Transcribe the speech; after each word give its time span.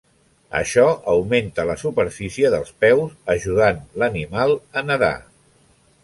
Això 0.59 0.83
augmenta 1.11 1.65
la 1.71 1.75
superfície 1.81 2.49
dels 2.55 2.71
peus, 2.85 3.11
ajudant 3.33 3.83
l'animal 4.05 4.55
a 4.81 4.83
nedar. 4.87 5.15